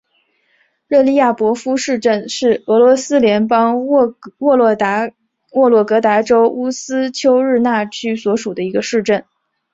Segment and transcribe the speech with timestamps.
[0.87, 4.15] 热利亚博夫镇市镇是俄罗斯联邦沃
[4.57, 4.73] 洛
[5.85, 9.23] 格达州乌斯秋日纳区所属的一个市镇。